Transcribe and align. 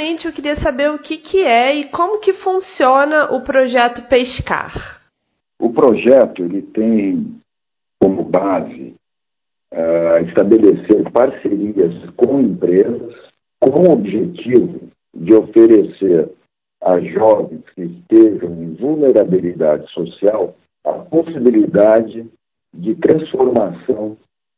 primeiramente 0.00 0.26
eu 0.26 0.32
queria 0.32 0.56
saber 0.56 0.90
o 0.90 0.98
que, 0.98 1.18
que 1.18 1.42
é 1.42 1.74
e 1.74 1.84
como 1.84 2.20
que 2.20 2.32
funciona 2.32 3.32
o 3.34 3.42
projeto 3.42 4.08
Pescar. 4.08 4.72
O 5.60 5.70
projeto 5.70 6.42
ele 6.42 6.62
tem 6.62 7.38
como 8.00 8.24
base 8.24 8.94
uh, 9.72 10.26
estabelecer 10.26 11.10
parcerias 11.12 11.92
com 12.16 12.40
empresas 12.40 13.14
com 13.60 13.88
o 13.88 13.92
objetivo 13.92 14.88
de 15.14 15.34
oferecer 15.34 16.30
a 16.82 16.98
jovens 17.00 17.62
que 17.74 17.82
estejam 17.82 18.50
em 18.54 18.74
vulnerabilidade 18.74 19.86
social 19.92 20.56
a 20.82 20.92
possibilidade 20.92 22.26
de 22.72 22.94
transformação 22.94 24.16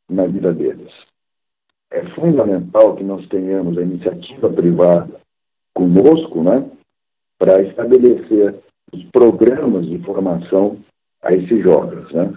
na 0.08 0.24
vida 0.26 0.52
deles. 0.52 0.92
É 1.90 2.08
fundamental 2.10 2.94
que 2.94 3.02
nós 3.02 3.26
tenhamos 3.26 3.76
a 3.76 3.82
iniciativa 3.82 4.48
privada 4.48 5.21
conosco, 5.74 6.42
né, 6.42 6.64
para 7.38 7.62
estabelecer 7.62 8.54
os 8.92 9.04
programas 9.06 9.86
de 9.86 9.98
formação 9.98 10.78
a 11.22 11.32
esses 11.32 11.62
jovens, 11.62 12.10
né. 12.12 12.32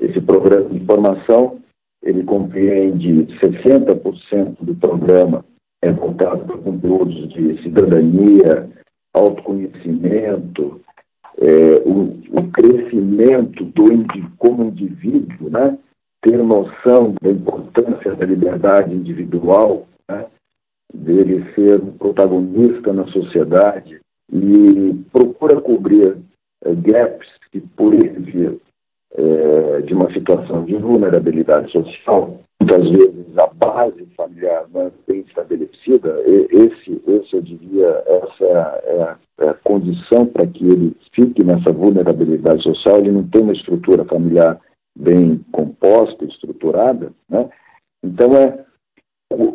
Esse 0.00 0.20
programa 0.20 0.70
de 0.70 0.84
formação, 0.86 1.60
ele 2.02 2.22
compreende 2.24 3.26
60% 3.38 4.56
do 4.62 4.74
programa 4.74 5.44
é 5.82 5.90
voltado 5.92 6.44
para 6.44 6.58
conteúdos 6.58 7.28
de 7.30 7.62
cidadania, 7.62 8.68
autoconhecimento, 9.14 10.80
é, 11.38 11.82
o, 11.86 12.18
o, 12.38 12.50
crescimento 12.52 13.64
do 13.64 13.84
como 14.36 14.64
indivíduo, 14.64 15.48
né? 15.50 15.78
ter 16.22 16.36
noção 16.36 17.14
da 17.22 17.30
importância 17.30 18.14
da 18.14 18.26
liberdade 18.26 18.94
individual, 18.94 19.86
né? 20.06 20.26
Dele 20.92 21.44
ser 21.54 21.80
um 21.80 21.92
protagonista 21.92 22.92
na 22.92 23.06
sociedade 23.08 24.00
e 24.32 24.94
procura 25.12 25.60
cobrir 25.60 26.16
é, 26.64 26.74
gaps 26.74 27.28
que 27.50 27.60
por 27.60 27.94
ele 27.94 28.20
vir 28.20 28.60
é, 29.14 29.80
de 29.80 29.94
uma 29.94 30.12
situação 30.12 30.64
de 30.64 30.76
vulnerabilidade 30.76 31.70
social, 31.72 32.40
muitas 32.60 32.88
vezes 32.90 33.38
a 33.38 33.46
base 33.46 34.06
familiar 34.16 34.66
não 34.72 34.82
é 34.82 34.90
bem 35.06 35.24
estabelecida, 35.26 36.22
esse, 36.26 37.02
esse 37.06 37.34
eu 37.34 37.42
diria, 37.42 38.04
essa 38.06 38.44
é 38.44 38.56
a, 38.56 38.80
é 38.84 39.02
a, 39.02 39.18
é 39.46 39.54
condição 39.64 40.26
para 40.26 40.46
que 40.46 40.64
ele 40.64 40.96
fique 41.12 41.42
nessa 41.42 41.72
vulnerabilidade 41.72 42.62
social, 42.62 42.98
ele 42.98 43.10
não 43.10 43.26
tem 43.26 43.42
uma 43.42 43.52
estrutura 43.52 44.04
familiar 44.04 44.60
bem 44.96 45.44
composta, 45.50 46.24
estruturada, 46.24 47.12
né? 47.28 47.48
Então 48.02 48.34
é 48.36 48.64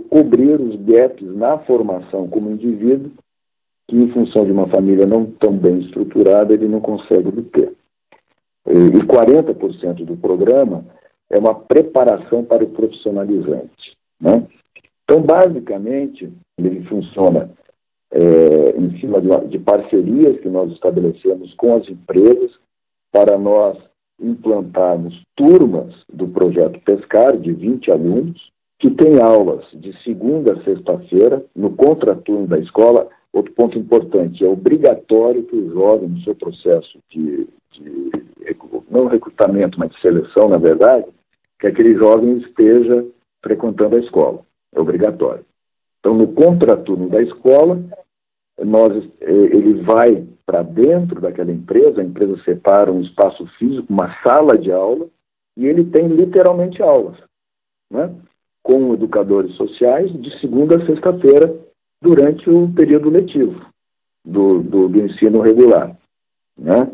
cobrir 0.09 0.59
os 0.59 0.75
gaps 0.81 1.35
na 1.35 1.57
formação 1.59 2.27
como 2.27 2.51
indivíduo 2.51 3.11
que 3.87 3.95
em 3.95 4.11
função 4.11 4.45
de 4.45 4.51
uma 4.51 4.67
família 4.67 5.05
não 5.05 5.25
tão 5.25 5.55
bem 5.55 5.79
estruturada 5.79 6.53
ele 6.53 6.67
não 6.67 6.81
consegue 6.81 7.27
obter. 7.27 7.73
E 8.67 9.05
40% 9.05 10.05
do 10.05 10.17
programa 10.17 10.83
é 11.29 11.37
uma 11.37 11.53
preparação 11.53 12.43
para 12.43 12.63
o 12.63 12.69
profissionalizante. 12.69 13.95
Né? 14.19 14.47
Então, 15.03 15.21
basicamente, 15.21 16.31
ele 16.57 16.83
funciona 16.85 17.51
é, 18.11 18.75
em 18.77 18.97
cima 18.99 19.21
de, 19.21 19.29
de 19.49 19.59
parcerias 19.59 20.39
que 20.39 20.49
nós 20.49 20.71
estabelecemos 20.71 21.53
com 21.55 21.75
as 21.75 21.87
empresas 21.87 22.51
para 23.11 23.37
nós 23.37 23.77
implantarmos 24.19 25.21
turmas 25.35 25.93
do 26.11 26.27
projeto 26.27 26.79
Pescar, 26.81 27.37
de 27.37 27.51
20 27.51 27.91
alunos, 27.91 28.51
que 28.79 28.89
tem 28.91 29.21
aulas 29.21 29.65
de 29.73 29.93
segunda 30.03 30.53
a 30.53 30.63
sexta-feira, 30.63 31.43
no 31.55 31.71
contraturno 31.75 32.47
da 32.47 32.59
escola. 32.59 33.07
Outro 33.31 33.51
ponto 33.53 33.77
importante, 33.77 34.45
é 34.45 34.47
obrigatório 34.47 35.43
que 35.43 35.55
o 35.55 35.73
jovem, 35.73 36.07
no 36.07 36.21
seu 36.21 36.35
processo 36.35 36.99
de, 37.09 37.47
de 37.71 38.11
não 38.89 39.07
recrutamento, 39.07 39.77
mas 39.77 39.91
de 39.91 39.99
seleção, 40.01 40.47
na 40.47 40.57
verdade, 40.57 41.05
que 41.59 41.67
aquele 41.67 41.95
jovem 41.95 42.37
esteja 42.37 43.05
frequentando 43.43 43.95
a 43.95 43.99
escola. 43.99 44.41
É 44.73 44.79
obrigatório. 44.79 45.45
Então, 45.99 46.13
no 46.13 46.27
contraturno 46.29 47.09
da 47.09 47.21
escola, 47.21 47.83
nós, 48.63 49.03
eh, 49.21 49.31
ele 49.31 49.81
vai 49.81 50.25
para 50.45 50.61
dentro 50.61 51.19
daquela 51.19 51.51
empresa, 51.51 52.01
a 52.01 52.03
empresa 52.03 52.41
separa 52.43 52.91
um 52.91 53.01
espaço 53.01 53.45
físico, 53.57 53.91
uma 53.91 54.15
sala 54.21 54.57
de 54.57 54.71
aula, 54.71 55.07
e 55.57 55.65
ele 55.65 55.85
tem 55.85 56.07
literalmente 56.07 56.81
aulas, 56.81 57.17
né? 57.89 58.13
Com 58.65 58.95
educadores 58.95 59.53
sociais, 59.57 60.11
de 60.11 60.39
segunda 60.39 60.77
a 60.77 60.85
sexta-feira, 60.87 61.55
durante 62.01 62.49
o 62.49 62.67
período 62.73 63.11
letivo 63.11 63.63
do, 64.25 64.63
do, 64.63 64.89
do 64.89 65.01
ensino 65.01 65.39
regular. 65.39 65.95
Né? 66.57 66.91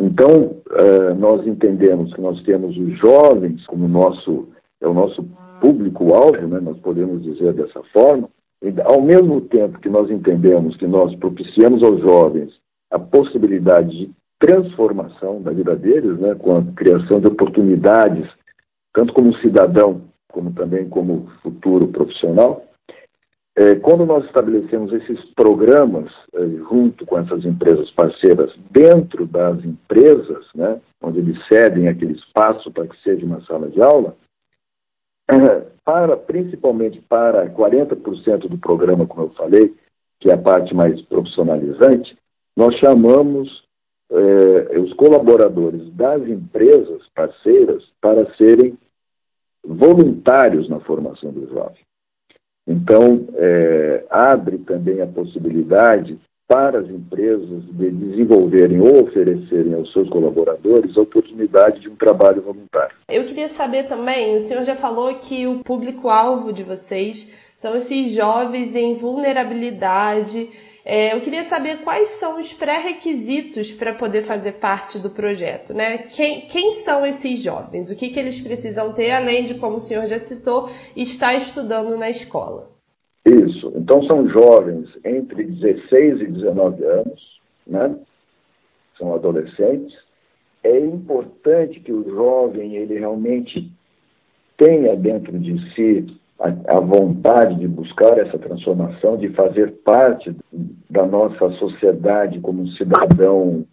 Então, 0.00 0.56
uh, 0.70 1.14
nós 1.18 1.46
entendemos 1.46 2.14
que 2.14 2.20
nós 2.22 2.42
temos 2.44 2.74
os 2.78 2.98
jovens 2.98 3.62
como 3.66 3.86
nosso, 3.86 4.48
é 4.80 4.88
o 4.88 4.94
nosso 4.94 5.22
público-alvo, 5.60 6.46
né, 6.48 6.60
nós 6.60 6.78
podemos 6.78 7.22
dizer 7.22 7.52
dessa 7.52 7.82
forma, 7.92 8.26
e, 8.62 8.72
ao 8.80 9.02
mesmo 9.02 9.42
tempo 9.42 9.80
que 9.80 9.90
nós 9.90 10.10
entendemos 10.10 10.78
que 10.78 10.86
nós 10.86 11.14
propiciamos 11.16 11.82
aos 11.82 12.00
jovens 12.00 12.54
a 12.90 12.98
possibilidade 12.98 13.90
de 13.90 14.10
transformação 14.40 15.42
da 15.42 15.52
vida 15.52 15.76
deles, 15.76 16.18
né, 16.18 16.34
com 16.36 16.56
a 16.56 16.64
criação 16.74 17.20
de 17.20 17.26
oportunidades, 17.26 18.26
tanto 18.94 19.12
como 19.12 19.36
cidadão, 19.36 20.10
como 20.32 20.52
também 20.52 20.88
como 20.88 21.30
futuro 21.42 21.88
profissional, 21.88 22.64
é, 23.54 23.74
quando 23.76 24.06
nós 24.06 24.24
estabelecemos 24.24 24.92
esses 24.94 25.22
programas 25.34 26.10
é, 26.34 26.40
junto 26.70 27.04
com 27.04 27.18
essas 27.18 27.44
empresas 27.44 27.90
parceiras 27.90 28.50
dentro 28.70 29.26
das 29.26 29.62
empresas, 29.62 30.46
né, 30.54 30.80
onde 31.02 31.18
eles 31.18 31.38
cedem 31.46 31.86
aquele 31.86 32.14
espaço 32.14 32.70
para 32.70 32.86
que 32.86 33.00
seja 33.02 33.26
uma 33.26 33.42
sala 33.42 33.68
de 33.68 33.82
aula, 33.82 34.16
para, 35.84 36.16
principalmente 36.16 37.00
para 37.02 37.50
40% 37.50 38.48
do 38.48 38.56
programa, 38.56 39.06
como 39.06 39.26
eu 39.26 39.30
falei, 39.30 39.74
que 40.18 40.30
é 40.30 40.34
a 40.34 40.38
parte 40.38 40.74
mais 40.74 41.00
profissionalizante, 41.02 42.16
nós 42.56 42.74
chamamos 42.76 43.64
é, 44.10 44.78
os 44.78 44.94
colaboradores 44.94 45.92
das 45.94 46.22
empresas 46.26 47.02
parceiras 47.14 47.82
para 48.00 48.32
serem 48.36 48.78
voluntários 49.64 50.68
na 50.68 50.80
formação 50.80 51.30
do 51.30 51.48
jovem. 51.48 51.80
Então, 52.66 53.26
é, 53.34 54.04
abre 54.10 54.58
também 54.58 55.00
a 55.00 55.06
possibilidade 55.06 56.18
para 56.46 56.80
as 56.80 56.88
empresas 56.88 57.64
de 57.64 57.90
desenvolverem 57.90 58.80
ou 58.80 59.04
oferecerem 59.04 59.74
aos 59.74 59.90
seus 59.92 60.08
colaboradores 60.10 60.96
a 60.96 61.00
oportunidade 61.00 61.80
de 61.80 61.88
um 61.88 61.96
trabalho 61.96 62.42
voluntário. 62.42 62.94
Eu 63.08 63.24
queria 63.24 63.48
saber 63.48 63.84
também, 63.84 64.36
o 64.36 64.40
senhor 64.40 64.62
já 64.62 64.76
falou 64.76 65.14
que 65.14 65.46
o 65.46 65.60
público-alvo 65.64 66.52
de 66.52 66.62
vocês 66.62 67.34
são 67.56 67.74
esses 67.74 68.12
jovens 68.12 68.76
em 68.76 68.94
vulnerabilidade 68.94 70.50
é, 70.84 71.14
eu 71.14 71.20
queria 71.20 71.44
saber 71.44 71.78
quais 71.82 72.08
são 72.08 72.40
os 72.40 72.52
pré-requisitos 72.52 73.70
para 73.70 73.94
poder 73.94 74.22
fazer 74.22 74.52
parte 74.52 74.98
do 74.98 75.10
projeto, 75.10 75.72
né? 75.72 75.98
Quem, 75.98 76.42
quem 76.42 76.74
são 76.74 77.06
esses 77.06 77.40
jovens? 77.40 77.88
O 77.88 77.96
que, 77.96 78.08
que 78.08 78.18
eles 78.18 78.40
precisam 78.40 78.92
ter, 78.92 79.12
além 79.12 79.44
de, 79.44 79.54
como 79.54 79.76
o 79.76 79.80
senhor 79.80 80.06
já 80.06 80.18
citou, 80.18 80.68
estar 80.96 81.34
estudando 81.34 81.96
na 81.96 82.10
escola? 82.10 82.68
Isso. 83.24 83.72
Então, 83.76 84.04
são 84.04 84.28
jovens 84.28 84.88
entre 85.04 85.44
16 85.44 86.20
e 86.20 86.26
19 86.26 86.84
anos, 86.84 87.40
né? 87.64 87.94
São 88.98 89.14
adolescentes. 89.14 89.96
É 90.64 90.78
importante 90.78 91.78
que 91.78 91.92
o 91.92 92.04
jovem, 92.04 92.74
ele 92.74 92.98
realmente 92.98 93.70
tenha 94.56 94.96
dentro 94.96 95.38
de 95.38 95.74
si 95.74 96.20
a, 96.42 96.76
a 96.76 96.80
vontade 96.80 97.54
de 97.54 97.68
buscar 97.68 98.18
essa 98.18 98.36
transformação, 98.36 99.16
de 99.16 99.28
fazer 99.30 99.72
parte 99.84 100.34
da 100.90 101.06
nossa 101.06 101.50
sociedade 101.52 102.40
como 102.40 102.66
cidadão 102.72 103.64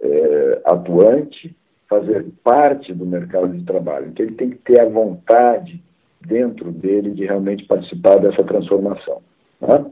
é, 0.00 0.60
atuante, 0.64 1.56
fazer 1.88 2.26
parte 2.42 2.92
do 2.92 3.06
mercado 3.06 3.56
de 3.56 3.64
trabalho. 3.64 4.08
Então, 4.08 4.26
ele 4.26 4.34
tem 4.34 4.50
que 4.50 4.56
ter 4.56 4.80
a 4.80 4.88
vontade 4.88 5.80
dentro 6.20 6.72
dele 6.72 7.12
de 7.12 7.26
realmente 7.26 7.64
participar 7.64 8.18
dessa 8.18 8.42
transformação. 8.42 9.22
Né? 9.60 9.86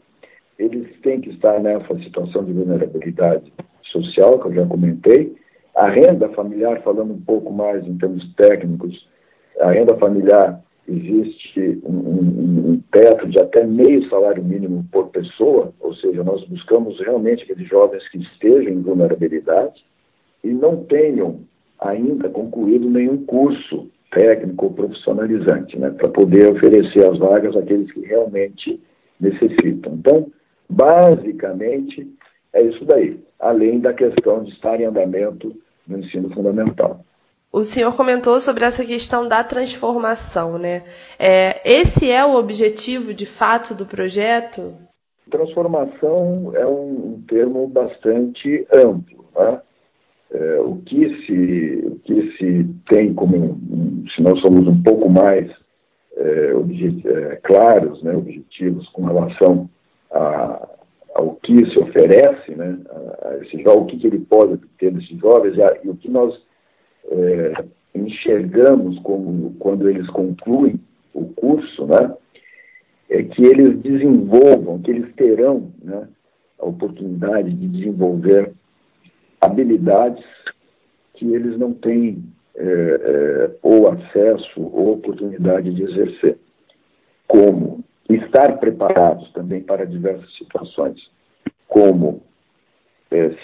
Eles 0.58 0.88
têm 1.02 1.20
que 1.20 1.30
estar 1.30 1.60
nessa 1.60 1.94
situação 2.00 2.44
de 2.44 2.52
vulnerabilidade 2.52 3.52
social, 3.84 4.40
que 4.40 4.48
eu 4.48 4.54
já 4.54 4.66
comentei. 4.66 5.36
A 5.76 5.88
renda 5.88 6.28
familiar, 6.30 6.82
falando 6.82 7.12
um 7.14 7.20
pouco 7.20 7.52
mais 7.52 7.86
em 7.86 7.96
termos 7.96 8.34
técnicos, 8.34 9.08
a 9.60 9.70
renda 9.70 9.96
familiar 9.98 10.60
existe 10.88 11.80
um, 11.84 12.72
um, 12.72 12.82
teto 12.90 13.28
de 13.28 13.38
até 13.38 13.64
meio 13.64 14.08
salário 14.08 14.42
mínimo 14.42 14.84
por 14.90 15.08
pessoa, 15.08 15.72
ou 15.80 15.94
seja, 15.94 16.24
nós 16.24 16.44
buscamos 16.44 16.98
realmente 17.00 17.44
aqueles 17.44 17.68
jovens 17.68 18.06
que 18.08 18.18
estejam 18.18 18.72
em 18.72 18.82
vulnerabilidade 18.82 19.84
e 20.42 20.48
não 20.48 20.84
tenham 20.84 21.40
ainda 21.80 22.28
concluído 22.28 22.88
nenhum 22.90 23.24
curso 23.24 23.88
técnico 24.10 24.66
ou 24.66 24.74
profissionalizante, 24.74 25.78
né, 25.78 25.90
para 25.90 26.08
poder 26.08 26.52
oferecer 26.52 27.06
as 27.06 27.18
vagas 27.18 27.56
àqueles 27.56 27.90
que 27.92 28.00
realmente 28.00 28.80
necessitam. 29.18 29.94
Então, 29.94 30.30
basicamente, 30.68 32.06
é 32.52 32.62
isso 32.62 32.84
daí, 32.84 33.18
além 33.40 33.80
da 33.80 33.94
questão 33.94 34.44
de 34.44 34.52
estar 34.52 34.78
em 34.80 34.84
andamento 34.84 35.56
no 35.86 35.98
ensino 35.98 36.28
fundamental. 36.30 37.04
O 37.52 37.64
senhor 37.64 37.94
comentou 37.94 38.40
sobre 38.40 38.64
essa 38.64 38.82
questão 38.82 39.28
da 39.28 39.44
transformação, 39.44 40.56
né? 40.56 40.84
É, 41.18 41.60
esse 41.66 42.10
é 42.10 42.24
o 42.24 42.34
objetivo 42.34 43.12
de 43.12 43.26
fato 43.26 43.74
do 43.74 43.84
projeto? 43.84 44.72
Transformação 45.30 46.52
é 46.54 46.66
um, 46.66 47.22
termo 47.28 47.66
bastante 47.66 48.66
amplo. 48.72 49.26
Né? 49.36 49.60
É, 50.30 50.60
o, 50.60 50.76
que 50.76 51.26
se, 51.26 51.86
o 51.88 51.98
que 51.98 52.36
se 52.38 52.66
tem 52.88 53.12
como, 53.12 53.60
se 54.14 54.22
nós 54.22 54.40
somos 54.40 54.66
um 54.66 54.82
pouco 54.82 55.10
mais 55.10 55.50
é, 56.16 56.52
é, 56.54 57.36
claros, 57.42 58.02
né, 58.02 58.16
objetivos 58.16 58.88
com 58.90 59.04
relação 59.04 59.68
a, 60.10 60.68
ao 61.14 61.34
que 61.42 61.70
se 61.70 61.78
oferece, 61.78 62.54
né, 62.54 62.78
a, 62.88 63.28
a 63.28 63.38
esse 63.42 63.62
jovem, 63.62 63.82
o 63.82 63.86
que, 63.86 63.98
que 63.98 64.06
ele 64.06 64.20
pode 64.20 64.56
ter 64.78 64.90
desses 64.90 65.18
jovens 65.18 65.54
e 65.84 65.90
o 65.90 65.96
que 65.96 66.10
nós 66.10 66.34
é, 67.10 67.64
enxergamos 67.94 68.98
como 69.00 69.54
quando 69.58 69.88
eles 69.88 70.08
concluem 70.08 70.80
o 71.12 71.26
curso, 71.26 71.86
né, 71.86 72.14
é 73.10 73.22
que 73.22 73.44
eles 73.44 73.78
desenvolvam, 73.80 74.80
que 74.80 74.90
eles 74.90 75.14
terão 75.14 75.70
né, 75.82 76.08
a 76.58 76.66
oportunidade 76.66 77.52
de 77.52 77.68
desenvolver 77.68 78.52
habilidades 79.40 80.24
que 81.14 81.26
eles 81.26 81.58
não 81.58 81.74
têm 81.74 82.24
é, 82.54 82.64
é, 82.64 83.50
ou 83.62 83.88
acesso 83.88 84.60
ou 84.60 84.92
oportunidade 84.92 85.72
de 85.74 85.82
exercer, 85.82 86.38
como 87.26 87.84
estar 88.08 88.58
preparados 88.58 89.30
também 89.32 89.62
para 89.62 89.86
diversas 89.86 90.34
situações, 90.36 90.98
como 91.68 92.22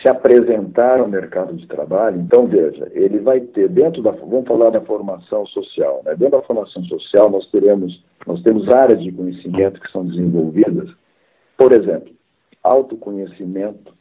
se 0.01 0.09
apresentar 0.09 1.01
ao 1.01 1.09
mercado 1.09 1.55
de 1.55 1.67
trabalho. 1.67 2.21
Então, 2.21 2.47
veja, 2.47 2.91
ele 2.93 3.19
vai 3.19 3.41
ter 3.41 3.69
dentro 3.69 4.03
da, 4.03 4.11
vamos 4.13 4.47
falar 4.47 4.71
da 4.71 4.81
formação 4.81 5.47
social, 5.47 6.03
né? 6.05 6.15
dentro 6.15 6.39
da 6.39 6.43
formação 6.43 6.83
social 6.85 7.31
nós 7.31 7.47
teremos, 7.51 8.03
nós 8.27 8.43
temos 8.43 8.69
áreas 8.69 9.03
de 9.03 9.13
conhecimento 9.13 9.81
que 9.81 9.91
são 9.91 10.07
desenvolvidas, 10.07 10.89
por 11.57 11.73
exemplo, 11.73 12.13
autoconhecimento, 12.63 13.93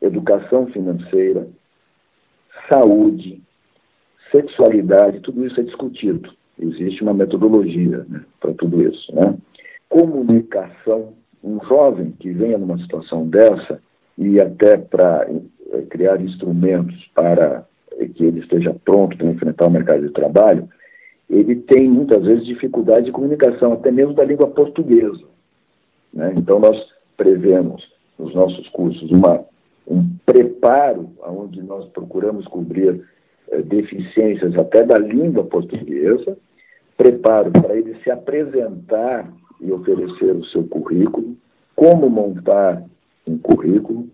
educação 0.00 0.66
financeira, 0.66 1.48
saúde, 2.70 3.42
sexualidade, 4.30 5.20
tudo 5.20 5.44
isso 5.44 5.60
é 5.60 5.64
discutido. 5.64 6.32
Existe 6.58 7.02
uma 7.02 7.14
metodologia 7.14 8.04
né, 8.08 8.24
para 8.40 8.52
tudo 8.54 8.82
isso. 8.82 9.14
Né? 9.14 9.36
Comunicação, 9.88 11.14
um 11.42 11.58
jovem 11.66 12.12
que 12.12 12.30
venha 12.30 12.58
numa 12.58 12.78
situação 12.78 13.26
dessa, 13.26 13.80
e 14.16 14.40
até 14.40 14.76
para 14.76 15.26
é, 15.72 15.82
criar 15.82 16.20
instrumentos 16.20 17.10
para 17.14 17.66
que 18.14 18.24
ele 18.24 18.40
esteja 18.40 18.74
pronto 18.84 19.16
para 19.16 19.28
enfrentar 19.28 19.66
o 19.66 19.70
mercado 19.70 20.06
de 20.06 20.12
trabalho, 20.12 20.68
ele 21.28 21.56
tem 21.56 21.88
muitas 21.88 22.24
vezes 22.24 22.44
dificuldade 22.44 23.06
de 23.06 23.12
comunicação, 23.12 23.72
até 23.72 23.90
mesmo 23.90 24.12
da 24.12 24.24
língua 24.24 24.48
portuguesa. 24.48 25.24
Né? 26.12 26.34
Então, 26.36 26.58
nós 26.58 26.76
prevemos 27.16 27.90
nos 28.18 28.34
nossos 28.34 28.68
cursos 28.68 29.10
uma, 29.10 29.44
um 29.86 30.06
preparo, 30.26 31.10
onde 31.26 31.62
nós 31.62 31.88
procuramos 31.88 32.46
cobrir 32.46 33.02
é, 33.50 33.62
deficiências 33.62 34.54
até 34.56 34.84
da 34.84 34.98
língua 34.98 35.44
portuguesa, 35.44 36.36
preparo 36.96 37.50
para 37.50 37.76
ele 37.76 37.96
se 38.02 38.10
apresentar 38.10 39.32
e 39.60 39.72
oferecer 39.72 40.32
o 40.36 40.44
seu 40.46 40.64
currículo, 40.64 41.36
como 41.74 42.10
montar 42.10 42.84
um 43.32 43.38
currículo, 43.38 44.08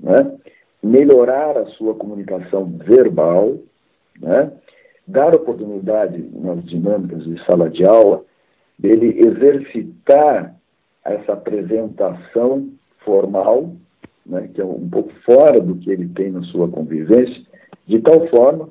né? 0.00 0.36
melhorar 0.82 1.56
a 1.56 1.66
sua 1.66 1.94
comunicação 1.94 2.64
verbal, 2.78 3.56
né? 4.20 4.52
dar 5.06 5.34
oportunidade 5.34 6.18
nas 6.34 6.64
dinâmicas 6.64 7.24
de 7.24 7.44
sala 7.44 7.68
de 7.68 7.84
aula 7.84 8.24
dele 8.78 9.20
exercitar 9.20 10.54
essa 11.04 11.32
apresentação 11.32 12.68
formal, 13.04 13.72
né, 14.24 14.48
que 14.54 14.60
é 14.60 14.64
um 14.64 14.88
pouco 14.88 15.12
fora 15.24 15.60
do 15.60 15.76
que 15.76 15.90
ele 15.90 16.08
tem 16.08 16.30
na 16.30 16.42
sua 16.44 16.68
convivência, 16.68 17.42
de 17.86 18.00
tal 18.00 18.26
forma 18.28 18.68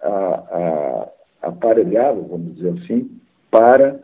a, 0.00 0.08
a 0.12 1.48
aparelhá-lo, 1.48 2.26
vamos 2.28 2.54
dizer 2.54 2.74
assim, 2.82 3.10
para 3.50 3.98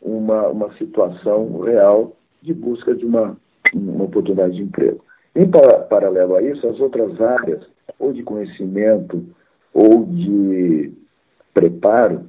uma, 0.00 0.48
uma 0.48 0.72
situação 0.74 1.60
real 1.60 2.12
de 2.40 2.54
busca 2.54 2.94
de 2.94 3.04
uma 3.04 3.36
uma 3.74 4.04
oportunidade 4.04 4.54
de 4.54 4.62
emprego. 4.62 5.04
Em 5.34 5.48
paralelo 5.50 6.36
a 6.36 6.42
isso, 6.42 6.66
as 6.66 6.80
outras 6.80 7.20
áreas, 7.20 7.62
ou 7.98 8.12
de 8.12 8.22
conhecimento, 8.22 9.24
ou 9.72 10.04
de 10.06 10.92
preparo, 11.52 12.26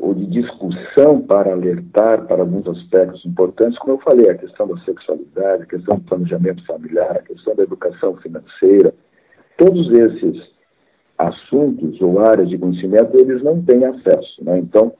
ou 0.00 0.14
de 0.14 0.26
discussão 0.26 1.20
para 1.20 1.52
alertar 1.52 2.26
para 2.26 2.42
alguns 2.42 2.66
aspectos 2.66 3.24
importantes, 3.24 3.78
como 3.78 3.94
eu 3.94 3.98
falei, 3.98 4.30
a 4.30 4.38
questão 4.38 4.66
da 4.68 4.76
sexualidade, 4.78 5.64
a 5.64 5.66
questão 5.66 5.96
do 5.96 6.04
planejamento 6.04 6.64
familiar, 6.66 7.16
a 7.16 7.22
questão 7.22 7.54
da 7.54 7.64
educação 7.64 8.16
financeira, 8.16 8.94
todos 9.56 9.90
esses 9.90 10.50
assuntos 11.18 12.00
ou 12.00 12.20
áreas 12.20 12.48
de 12.48 12.58
conhecimento, 12.58 13.16
eles 13.16 13.42
não 13.42 13.62
têm 13.62 13.84
acesso. 13.84 14.42
Né? 14.42 14.58
Então, 14.58 14.92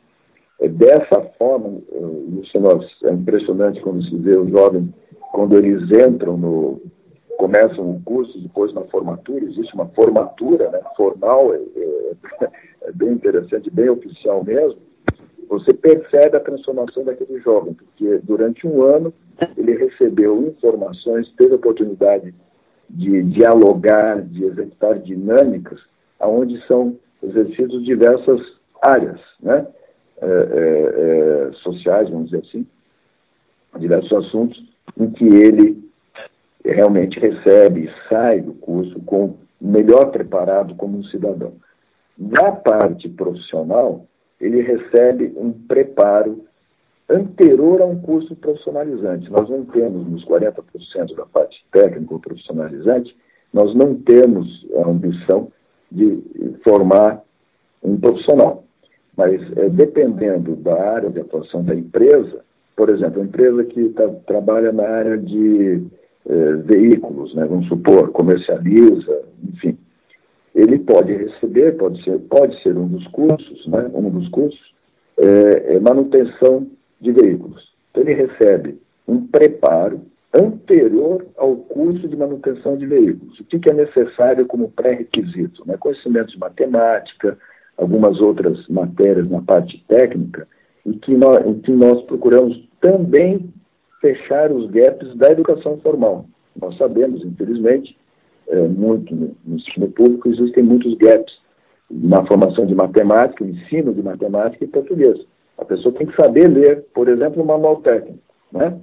é 0.60 0.68
dessa 0.68 1.20
forma, 1.38 1.80
eh, 1.92 2.40
isso 2.42 2.58
é 3.04 3.12
impressionante 3.12 3.80
quando 3.80 4.04
se 4.04 4.16
vê 4.16 4.36
o 4.36 4.48
jovem 4.48 4.92
quando 5.32 5.56
eles 5.56 5.90
entram 5.90 6.36
no. 6.36 6.80
começam 7.38 7.90
o 7.90 8.00
curso, 8.04 8.38
depois 8.38 8.72
na 8.74 8.82
formatura, 8.82 9.44
existe 9.44 9.74
uma 9.74 9.86
formatura 9.88 10.70
né, 10.70 10.80
formal, 10.96 11.54
é, 11.54 11.56
é, 11.56 12.48
é 12.82 12.92
bem 12.92 13.12
interessante, 13.12 13.70
bem 13.70 13.88
oficial 13.88 14.44
mesmo. 14.44 14.78
Você 15.48 15.74
percebe 15.74 16.36
a 16.36 16.40
transformação 16.40 17.04
daquele 17.04 17.40
jovem, 17.40 17.74
porque 17.74 18.18
durante 18.22 18.66
um 18.66 18.82
ano 18.82 19.12
ele 19.56 19.74
recebeu 19.74 20.46
informações, 20.46 21.30
teve 21.36 21.54
a 21.54 21.56
oportunidade 21.56 22.32
de 22.88 23.22
dialogar, 23.24 24.22
de 24.22 24.44
executar 24.44 24.98
dinâmicas, 24.98 25.80
aonde 26.20 26.64
são 26.66 26.96
exercidos 27.22 27.84
diversas 27.84 28.40
áreas, 28.82 29.20
né? 29.40 29.66
É, 30.20 30.26
é, 30.26 31.48
é, 31.48 31.52
sociais, 31.54 32.08
vamos 32.08 32.30
dizer 32.30 32.44
assim, 32.46 32.64
diversos 33.78 34.12
assuntos, 34.12 34.71
em 34.98 35.10
que 35.10 35.24
ele 35.24 35.82
realmente 36.64 37.18
recebe 37.18 37.84
e 37.84 38.08
sai 38.08 38.40
do 38.40 38.52
curso 38.54 39.00
com 39.00 39.36
melhor 39.60 40.10
preparado 40.10 40.74
como 40.74 40.98
um 40.98 41.04
cidadão. 41.04 41.54
Na 42.18 42.52
parte 42.52 43.08
profissional, 43.08 44.06
ele 44.40 44.60
recebe 44.60 45.32
um 45.36 45.52
preparo 45.52 46.44
anterior 47.08 47.80
a 47.80 47.86
um 47.86 48.00
curso 48.00 48.34
profissionalizante. 48.36 49.30
Nós 49.30 49.48
não 49.48 49.64
temos, 49.64 50.06
nos 50.08 50.24
40% 50.24 51.14
da 51.14 51.26
parte 51.26 51.64
técnica 51.70 52.18
profissionalizante, 52.18 53.16
nós 53.52 53.74
não 53.74 53.94
temos 53.94 54.66
a 54.76 54.88
ambição 54.88 55.52
de 55.90 56.22
formar 56.64 57.22
um 57.82 57.98
profissional. 57.98 58.64
Mas, 59.16 59.40
é, 59.56 59.68
dependendo 59.68 60.56
da 60.56 60.74
área 60.90 61.10
de 61.10 61.20
atuação 61.20 61.62
da 61.62 61.74
empresa, 61.74 62.42
por 62.76 62.90
exemplo, 62.90 63.20
uma 63.20 63.26
empresa 63.26 63.64
que 63.64 63.88
tá, 63.90 64.08
trabalha 64.26 64.72
na 64.72 64.88
área 64.88 65.18
de 65.18 65.82
eh, 66.28 66.52
veículos, 66.64 67.34
né, 67.34 67.44
vamos 67.44 67.68
supor, 67.68 68.10
comercializa, 68.10 69.22
enfim, 69.52 69.76
ele 70.54 70.78
pode 70.78 71.12
receber, 71.12 71.76
pode 71.76 72.02
ser, 72.04 72.18
pode 72.20 72.62
ser 72.62 72.76
um 72.76 72.86
dos 72.86 73.06
cursos, 73.08 73.66
né, 73.66 73.90
um 73.94 74.10
dos 74.10 74.28
cursos, 74.28 74.72
é, 75.18 75.76
é 75.76 75.80
manutenção 75.80 76.66
de 77.00 77.12
veículos. 77.12 77.72
Então 77.90 78.02
ele 78.02 78.14
recebe 78.14 78.78
um 79.06 79.26
preparo 79.26 80.02
anterior 80.32 81.26
ao 81.36 81.56
curso 81.56 82.08
de 82.08 82.16
manutenção 82.16 82.76
de 82.76 82.86
veículos. 82.86 83.38
O 83.40 83.44
que, 83.44 83.58
que 83.58 83.70
é 83.70 83.74
necessário 83.74 84.46
como 84.46 84.70
pré-requisito? 84.70 85.66
Né? 85.66 85.76
Conhecimento 85.78 86.32
de 86.32 86.38
matemática, 86.38 87.36
algumas 87.76 88.20
outras 88.20 88.66
matérias 88.68 89.28
na 89.28 89.42
parte 89.42 89.84
técnica, 89.88 90.46
em 90.86 90.92
que 90.92 91.14
nós, 91.16 91.38
que 91.62 91.72
nós 91.72 92.02
procuramos 92.04 92.68
também 92.80 93.52
fechar 94.00 94.50
os 94.50 94.70
gaps 94.70 95.14
da 95.16 95.30
educação 95.30 95.78
formal. 95.78 96.26
Nós 96.60 96.76
sabemos, 96.76 97.24
infelizmente, 97.24 97.96
é, 98.48 98.60
muito 98.68 99.14
no, 99.14 99.36
no 99.44 99.56
ensino 99.56 99.88
público, 99.88 100.28
existem 100.28 100.62
muitos 100.62 100.94
gaps 100.94 101.40
na 101.90 102.24
formação 102.26 102.66
de 102.66 102.74
matemática, 102.74 103.44
ensino 103.44 103.92
de 103.92 104.02
matemática 104.02 104.64
e 104.64 104.68
português. 104.68 105.18
A 105.58 105.64
pessoa 105.64 105.94
tem 105.94 106.06
que 106.06 106.16
saber 106.16 106.48
ler, 106.48 106.84
por 106.94 107.08
exemplo, 107.08 107.42
o 107.42 107.46
manual 107.46 107.76
técnico. 107.76 108.18
Né? 108.50 108.78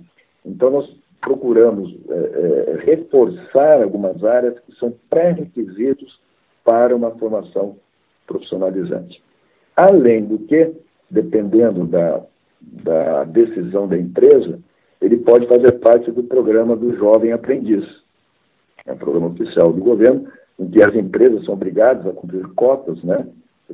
Então, 0.45 0.69
nós 0.69 0.89
procuramos 1.21 1.95
é, 2.09 2.13
é, 2.13 2.85
reforçar 2.85 3.83
algumas 3.83 4.23
áreas 4.23 4.57
que 4.59 4.73
são 4.79 4.93
pré-requisitos 5.09 6.19
para 6.63 6.95
uma 6.95 7.11
formação 7.11 7.75
profissionalizante. 8.25 9.21
Além 9.75 10.25
do 10.25 10.39
que, 10.39 10.71
dependendo 11.09 11.85
da, 11.85 12.21
da 12.61 13.23
decisão 13.23 13.87
da 13.87 13.97
empresa, 13.97 14.59
ele 15.01 15.17
pode 15.17 15.47
fazer 15.47 15.73
parte 15.79 16.11
do 16.11 16.23
programa 16.23 16.75
do 16.75 16.95
Jovem 16.95 17.31
Aprendiz. 17.31 17.85
É 18.85 18.93
um 18.93 18.97
programa 18.97 19.27
oficial 19.27 19.71
do 19.71 19.81
governo, 19.81 20.27
em 20.59 20.67
que 20.69 20.81
as 20.83 20.93
empresas 20.93 21.45
são 21.45 21.53
obrigadas 21.53 22.05
a 22.05 22.11
cumprir 22.11 22.45
cotas, 22.55 23.01
né? 23.03 23.27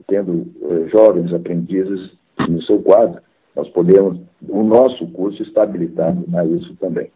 Tendo 0.07 0.45
eh, 0.61 0.89
jovens 0.89 1.33
aprendizes 1.33 2.11
no 2.49 2.61
seu 2.63 2.79
quadro, 2.81 3.21
nós 3.55 3.67
podemos, 3.69 4.19
o 4.47 4.61
nosso 4.61 5.07
curso 5.07 5.41
está 5.41 5.63
habilitado 5.63 6.25
a 6.35 6.45
isso 6.45 6.75
também. 6.75 7.09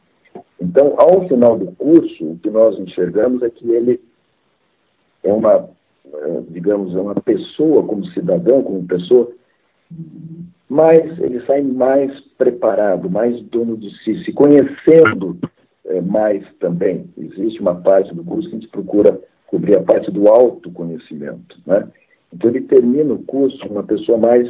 Então, 0.61 0.95
ao 0.97 1.27
final 1.27 1.57
do 1.57 1.71
curso, 1.73 2.25
o 2.25 2.39
que 2.39 2.49
nós 2.49 2.79
enxergamos 2.79 3.43
é 3.43 3.49
que 3.49 3.69
ele 3.69 3.99
é 5.23 5.31
uma, 5.31 5.69
eh, 6.05 6.41
digamos, 6.49 6.95
é 6.95 6.99
uma 6.99 7.15
pessoa 7.15 7.83
como 7.83 8.05
cidadão, 8.07 8.63
como 8.63 8.87
pessoa, 8.87 9.29
mas 10.69 11.19
ele 11.19 11.43
sai 11.45 11.61
mais 11.61 12.19
preparado, 12.37 13.09
mais 13.09 13.41
dono 13.43 13.75
de 13.75 13.89
si, 14.03 14.23
se 14.23 14.31
conhecendo 14.31 15.37
é, 15.85 15.99
mais 16.01 16.45
também. 16.59 17.09
Existe 17.17 17.59
uma 17.59 17.75
parte 17.75 18.13
do 18.13 18.23
curso 18.23 18.49
que 18.49 18.55
a 18.55 18.59
gente 18.59 18.71
procura 18.71 19.19
cobrir 19.47 19.77
a 19.77 19.81
parte 19.81 20.11
do 20.11 20.27
autoconhecimento. 20.27 21.57
Né? 21.65 21.87
Então 22.31 22.51
ele 22.51 22.61
termina 22.61 23.13
o 23.13 23.23
curso 23.23 23.65
uma 23.67 23.83
pessoa 23.83 24.17
mais 24.17 24.47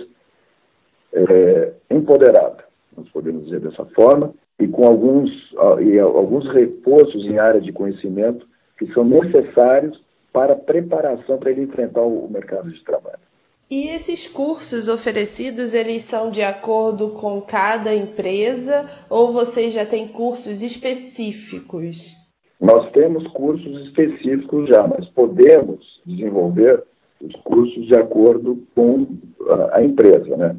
é, 1.14 1.74
empoderada, 1.90 2.66
nós 2.96 3.08
podemos 3.10 3.46
dizer 3.46 3.62
dessa 3.62 3.86
forma, 3.86 4.34
e 4.60 4.68
com 4.68 4.86
alguns, 4.86 5.32
e 5.82 5.98
alguns 5.98 6.46
reforços 6.52 7.26
em 7.26 7.40
área 7.40 7.62
de 7.62 7.72
conhecimento 7.72 8.46
que 8.78 8.92
são 8.94 9.06
necessários 9.06 10.04
para 10.34 10.54
a 10.54 10.58
preparação 10.58 11.38
para 11.38 11.52
ele 11.52 11.64
enfrentar 11.64 12.02
o 12.02 12.30
mercado 12.30 12.70
de 12.70 12.84
trabalho. 12.84 13.29
E 13.72 13.88
esses 13.90 14.28
cursos 14.28 14.88
oferecidos, 14.88 15.76
eles 15.76 16.02
são 16.02 16.32
de 16.32 16.42
acordo 16.42 17.10
com 17.10 17.40
cada 17.40 17.94
empresa 17.94 18.90
ou 19.08 19.32
vocês 19.32 19.72
já 19.76 19.86
têm 19.86 20.08
cursos 20.08 20.64
específicos? 20.64 22.18
Nós 22.60 22.92
temos 22.94 23.28
cursos 23.28 23.86
específicos 23.86 24.68
já, 24.70 24.88
mas 24.88 25.08
podemos 25.10 26.02
desenvolver 26.04 26.84
os 27.22 27.36
cursos 27.44 27.86
de 27.86 27.96
acordo 27.96 28.60
com 28.74 29.06
a, 29.72 29.84
empresa, 29.84 30.36
né? 30.36 30.56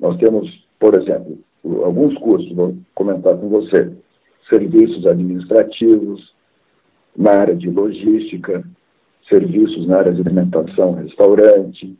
Nós 0.00 0.16
temos, 0.16 0.50
por 0.80 1.00
exemplo, 1.00 1.38
alguns 1.84 2.18
cursos, 2.18 2.52
vou 2.52 2.74
comentar 2.96 3.36
com 3.36 3.48
você, 3.48 3.92
serviços 4.48 5.06
administrativos, 5.06 6.34
na 7.16 7.30
área 7.30 7.54
de 7.54 7.70
logística, 7.70 8.64
serviços 9.28 9.86
na 9.86 9.98
área 9.98 10.12
de 10.12 10.20
alimentação, 10.20 10.94
restaurante, 10.94 11.96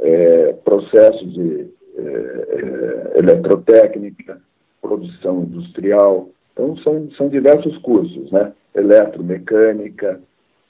é, 0.00 0.52
processos 0.64 1.32
de 1.32 1.68
é, 1.96 2.00
é, 2.00 3.18
eletrotécnica, 3.18 4.40
produção 4.80 5.42
industrial. 5.42 6.28
Então, 6.52 6.76
são, 6.78 7.10
são 7.12 7.28
diversos 7.28 7.76
cursos, 7.78 8.30
né? 8.30 8.52
Eletromecânica, 8.74 10.20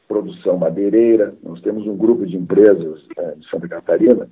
produção 0.07 0.57
madeireira. 0.57 1.35
Nós 1.43 1.61
temos 1.61 1.87
um 1.87 1.97
grupo 1.97 2.27
de 2.27 2.37
empresas 2.37 3.03
né, 3.17 3.35
de 3.37 3.49
Santa 3.51 3.69
Catarina 3.69 4.29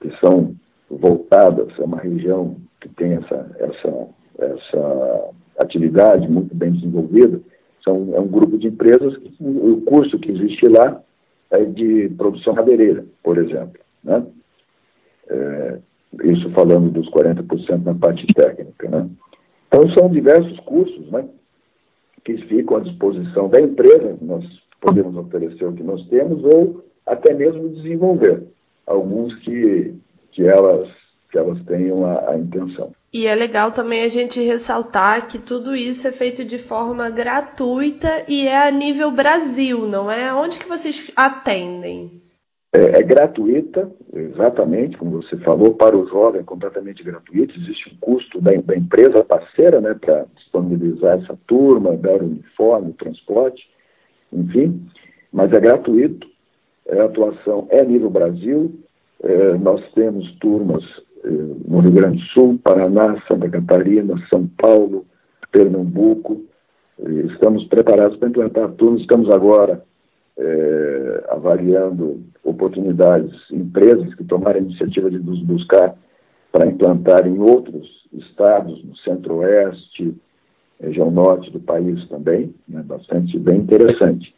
que 0.00 0.10
são 0.18 0.54
voltadas, 0.90 1.68
é 1.78 1.82
uma 1.82 1.98
região 1.98 2.56
que 2.80 2.88
tem 2.88 3.12
essa, 3.12 3.56
essa, 3.58 4.08
essa 4.38 5.30
atividade 5.58 6.26
muito 6.28 6.54
bem 6.54 6.72
desenvolvida. 6.72 7.40
São, 7.84 8.14
é 8.14 8.20
um 8.20 8.26
grupo 8.26 8.58
de 8.58 8.68
empresas, 8.68 9.16
que, 9.18 9.32
o 9.40 9.82
curso 9.82 10.18
que 10.18 10.32
existe 10.32 10.66
lá 10.66 11.02
é 11.50 11.64
de 11.64 12.08
produção 12.16 12.54
madeireira, 12.54 13.04
por 13.22 13.38
exemplo. 13.38 13.80
Né? 14.02 14.26
É, 15.28 15.78
isso 16.24 16.50
falando 16.50 16.90
dos 16.90 17.08
40% 17.10 17.84
na 17.84 17.94
parte 17.94 18.26
técnica. 18.28 18.88
Né? 18.88 19.08
Então, 19.68 19.88
são 19.94 20.10
diversos 20.10 20.58
cursos 20.60 21.10
né, 21.10 21.28
que 22.24 22.36
ficam 22.48 22.78
à 22.78 22.80
disposição 22.80 23.48
da 23.48 23.60
empresa, 23.60 24.18
nós 24.20 24.44
podemos 24.80 25.16
oferecer 25.16 25.64
o 25.64 25.72
que 25.72 25.82
nós 25.82 26.04
temos, 26.08 26.42
ou 26.44 26.84
até 27.06 27.34
mesmo 27.34 27.68
desenvolver 27.68 28.42
alguns 28.86 29.34
que, 29.40 29.94
que, 30.32 30.46
elas, 30.46 30.88
que 31.30 31.38
elas 31.38 31.62
tenham 31.64 32.04
a, 32.04 32.30
a 32.30 32.38
intenção. 32.38 32.92
E 33.12 33.26
é 33.26 33.34
legal 33.34 33.72
também 33.72 34.02
a 34.02 34.08
gente 34.08 34.40
ressaltar 34.40 35.26
que 35.26 35.38
tudo 35.38 35.74
isso 35.74 36.06
é 36.06 36.12
feito 36.12 36.44
de 36.44 36.58
forma 36.58 37.10
gratuita 37.10 38.24
e 38.28 38.46
é 38.46 38.68
a 38.68 38.70
nível 38.70 39.10
Brasil, 39.10 39.86
não 39.86 40.10
é? 40.10 40.32
Onde 40.32 40.58
que 40.58 40.68
vocês 40.68 41.10
atendem? 41.16 42.22
É, 42.72 43.00
é, 43.00 43.02
gratuita, 43.02 43.90
exatamente, 44.14 44.96
como 44.96 45.22
você 45.22 45.36
falou, 45.38 45.74
para 45.74 45.98
o 45.98 46.06
jovem 46.06 46.40
é 46.40 46.44
completamente 46.44 47.02
gratuito. 47.02 47.58
Existe 47.58 47.92
um 47.92 47.96
custo 48.00 48.40
da, 48.40 48.52
da 48.52 48.76
empresa 48.76 49.24
parceira 49.24 49.80
né, 49.80 49.94
para 49.94 50.24
disponibilizar 50.36 51.18
essa 51.18 51.36
turma, 51.48 51.96
dar 51.96 52.22
o 52.22 52.26
uniforme, 52.26 52.90
o 52.90 52.94
transporte, 52.94 53.68
enfim, 54.32 54.86
mas 55.32 55.52
é 55.52 55.58
gratuito. 55.58 56.28
É, 56.86 57.00
a 57.00 57.06
atuação 57.06 57.66
é 57.70 57.84
nível 57.84 58.08
Brasil. 58.08 58.72
É, 59.20 59.58
nós 59.58 59.82
temos 59.92 60.32
turmas 60.36 60.84
é, 61.24 61.28
no 61.28 61.80
Rio 61.80 61.90
Grande 61.90 62.18
do 62.18 62.24
Sul, 62.26 62.60
Paraná, 62.62 63.20
Santa 63.26 63.48
Catarina, 63.50 64.14
São 64.32 64.46
Paulo, 64.46 65.04
Pernambuco. 65.50 66.40
Estamos 67.32 67.64
preparados 67.64 68.16
para 68.16 68.28
implantar 68.28 68.70
turmas. 68.72 69.00
Estamos 69.00 69.28
agora 69.28 69.82
é, 70.40 71.24
avaliando 71.28 72.22
oportunidades, 72.42 73.30
empresas 73.52 74.14
que 74.14 74.24
tomaram 74.24 74.58
a 74.58 74.62
iniciativa 74.62 75.10
de 75.10 75.18
nos 75.18 75.42
buscar 75.42 75.94
para 76.50 76.66
implantar 76.66 77.26
em 77.26 77.38
outros 77.38 77.86
estados, 78.12 78.82
no 78.82 78.96
centro-oeste, 78.96 80.14
região 80.80 81.10
norte 81.10 81.50
do 81.50 81.60
país 81.60 82.08
também, 82.08 82.54
né, 82.66 82.82
bastante 82.82 83.38
bem 83.38 83.58
interessante. 83.58 84.34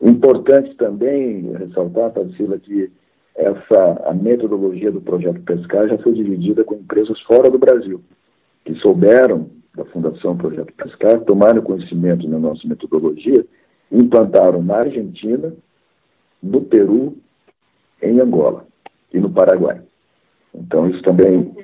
Importante 0.00 0.74
também 0.76 1.52
ressaltar, 1.52 2.12
Tarsila, 2.12 2.58
que 2.58 2.90
essa, 3.36 4.02
a 4.06 4.14
metodologia 4.14 4.90
do 4.90 5.00
projeto 5.00 5.40
Pescar 5.42 5.88
já 5.88 5.98
foi 5.98 6.14
dividida 6.14 6.64
com 6.64 6.74
empresas 6.74 7.20
fora 7.20 7.50
do 7.50 7.58
Brasil, 7.58 8.00
que 8.64 8.74
souberam 8.76 9.50
da 9.76 9.84
Fundação 9.86 10.36
Projeto 10.36 10.72
Pescar, 10.72 11.20
tomaram 11.20 11.62
conhecimento 11.62 12.26
na 12.28 12.38
nossa 12.38 12.66
metodologia 12.66 13.44
implantaram 13.90 14.62
na 14.62 14.76
Argentina, 14.76 15.52
no 16.42 16.60
Peru, 16.62 17.16
em 18.02 18.20
Angola 18.20 18.66
e 19.12 19.18
no 19.18 19.30
Paraguai. 19.30 19.80
Então, 20.54 20.88
isso 20.88 21.02
também, 21.02 21.54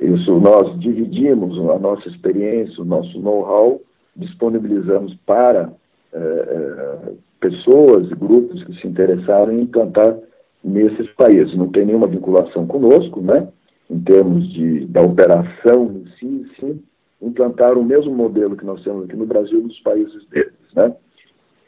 isso 0.00 0.38
nós 0.40 0.78
dividimos 0.80 1.58
a 1.70 1.78
nossa 1.78 2.08
experiência, 2.08 2.82
o 2.82 2.86
nosso 2.86 3.18
know-how, 3.20 3.80
disponibilizamos 4.16 5.14
para 5.26 5.72
é, 6.12 6.18
é, 6.18 7.12
pessoas 7.40 8.10
e 8.10 8.14
grupos 8.14 8.62
que 8.64 8.80
se 8.80 8.86
interessaram 8.86 9.52
em 9.52 9.62
implantar 9.62 10.16
nesses 10.62 11.10
países. 11.12 11.56
Não 11.56 11.68
tem 11.68 11.84
nenhuma 11.84 12.06
vinculação 12.06 12.66
conosco, 12.66 13.20
né? 13.20 13.48
Em 13.90 14.00
termos 14.00 14.50
de, 14.52 14.86
da 14.86 15.02
operação 15.02 15.92
em 15.92 16.06
si, 16.18 16.50
sim, 16.58 16.82
implantar 17.20 17.76
o 17.76 17.84
mesmo 17.84 18.14
modelo 18.14 18.56
que 18.56 18.64
nós 18.64 18.82
temos 18.82 19.04
aqui 19.04 19.16
no 19.16 19.26
Brasil 19.26 19.60
nos 19.60 19.78
países 19.80 20.24
deles, 20.28 20.52
né? 20.74 20.94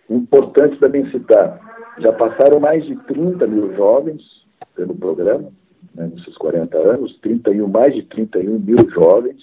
Importante 0.09 0.79
também 0.79 1.11
citar, 1.11 1.61
já 1.99 2.13
passaram 2.13 2.61
mais 2.61 2.85
de 2.85 2.97
30 3.05 3.47
mil 3.47 3.75
jovens 3.75 4.23
pelo 4.75 4.95
programa, 4.95 5.51
né, 5.95 6.11
nesses 6.15 6.37
40 6.37 6.77
anos, 6.79 7.19
31, 7.21 7.67
mais 7.69 7.95
de 7.95 8.03
31 8.03 8.59
mil 8.59 8.89
jovens 8.91 9.37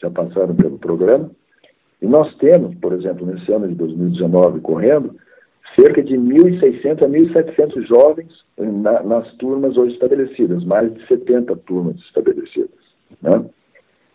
já 0.00 0.10
passaram 0.10 0.54
pelo 0.54 0.78
programa. 0.78 1.30
E 2.00 2.06
nós 2.06 2.34
temos, 2.36 2.74
por 2.76 2.92
exemplo, 2.92 3.26
nesse 3.26 3.50
ano 3.52 3.68
de 3.68 3.74
2019 3.74 4.60
correndo, 4.60 5.16
cerca 5.74 6.02
de 6.02 6.14
1.600 6.14 7.02
a 7.02 7.08
1.700 7.08 7.86
jovens 7.86 8.44
na, 8.58 9.02
nas 9.02 9.32
turmas 9.34 9.76
hoje 9.76 9.94
estabelecidas, 9.94 10.64
mais 10.64 10.92
de 10.92 11.06
70 11.06 11.56
turmas 11.66 11.96
estabelecidas. 11.96 12.70
Né? 13.22 13.44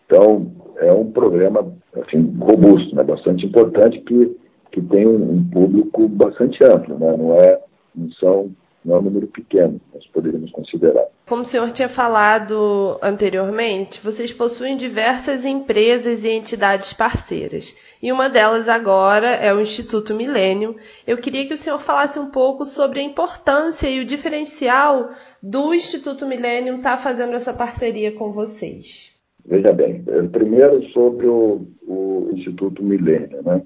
Então, 0.06 0.52
é 0.76 0.92
um 0.92 1.10
programa 1.10 1.72
assim, 2.00 2.36
robusto, 2.38 2.94
né, 2.94 3.02
bastante 3.02 3.46
importante, 3.46 4.00
que 4.00 4.36
que 4.72 4.80
tem 4.80 5.06
um, 5.06 5.44
público 5.44 6.08
bastante 6.08 6.64
amplo, 6.64 6.98
né? 6.98 7.14
não, 7.16 7.34
é, 7.34 7.60
não, 7.94 8.10
são, 8.12 8.50
não 8.82 8.96
é 8.96 8.98
um 8.98 9.02
número 9.02 9.26
pequeno, 9.26 9.78
nós 9.94 10.04
poderíamos 10.06 10.50
considerar. 10.50 11.04
Como 11.26 11.42
o 11.42 11.44
senhor 11.44 11.70
tinha 11.70 11.88
falado 11.88 12.98
anteriormente, 13.02 14.00
vocês 14.02 14.32
possuem 14.32 14.76
diversas 14.76 15.44
empresas 15.44 16.24
e 16.24 16.30
entidades 16.30 16.92
parceiras. 16.92 17.76
E 18.02 18.10
uma 18.10 18.28
delas 18.28 18.68
agora 18.68 19.28
é 19.28 19.54
o 19.54 19.60
Instituto 19.60 20.14
Milênio. 20.14 20.74
Eu 21.06 21.18
queria 21.18 21.46
que 21.46 21.54
o 21.54 21.58
senhor 21.58 21.78
falasse 21.78 22.18
um 22.18 22.30
pouco 22.30 22.64
sobre 22.64 23.00
a 23.00 23.04
importância 23.04 23.88
e 23.88 24.00
o 24.00 24.04
diferencial 24.04 25.10
do 25.42 25.72
Instituto 25.74 26.26
Milênio 26.26 26.76
estar 26.76 26.96
fazendo 26.96 27.34
essa 27.34 27.52
parceria 27.52 28.12
com 28.12 28.32
vocês. 28.32 29.12
Veja 29.44 29.72
bem, 29.72 30.04
primeiro 30.30 30.82
sobre 30.90 31.26
o, 31.26 31.66
o 31.86 32.30
Instituto 32.32 32.82
Milênio, 32.82 33.42
né? 33.42 33.62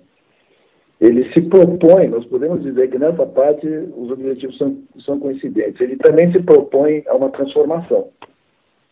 Ele 1.06 1.32
se 1.32 1.40
propõe, 1.42 2.08
nós 2.08 2.24
podemos 2.26 2.62
dizer 2.62 2.90
que 2.90 2.98
nessa 2.98 3.26
parte 3.26 3.66
os 3.66 4.10
objetivos 4.10 4.56
são, 4.58 4.76
são 5.04 5.18
coincidentes, 5.18 5.80
ele 5.80 5.96
também 5.96 6.32
se 6.32 6.40
propõe 6.42 7.04
a 7.06 7.14
uma 7.14 7.30
transformação, 7.30 8.08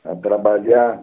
a 0.05 0.15
trabalhar 0.17 1.03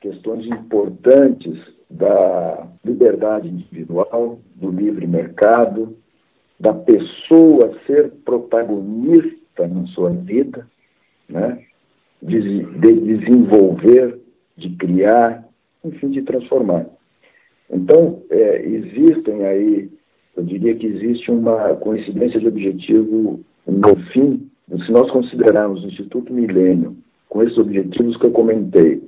questões 0.00 0.46
importantes 0.46 1.58
da 1.88 2.66
liberdade 2.84 3.48
individual, 3.48 4.38
do 4.54 4.70
livre 4.70 5.06
mercado, 5.06 5.96
da 6.58 6.72
pessoa 6.72 7.78
ser 7.86 8.10
protagonista 8.24 9.66
na 9.66 9.86
sua 9.88 10.10
vida, 10.10 10.66
né? 11.28 11.64
de, 12.22 12.64
de 12.64 13.00
desenvolver, 13.00 14.18
de 14.56 14.70
criar, 14.76 15.44
enfim, 15.84 16.10
de 16.10 16.22
transformar. 16.22 16.86
Então, 17.70 18.22
é, 18.30 18.62
existem 18.66 19.44
aí, 19.44 19.90
eu 20.36 20.42
diria 20.42 20.74
que 20.74 20.86
existe 20.86 21.30
uma 21.30 21.74
coincidência 21.76 22.40
de 22.40 22.48
objetivo 22.48 23.40
no 23.66 23.96
fim, 24.12 24.50
se 24.84 24.92
nós 24.92 25.10
considerarmos 25.10 25.82
o 25.82 25.88
Instituto 25.88 26.32
Milênio 26.32 26.96
com 27.28 27.42
esses 27.42 27.58
objetivos 27.58 28.16
que 28.16 28.26
eu 28.26 28.30
comentei, 28.30 29.02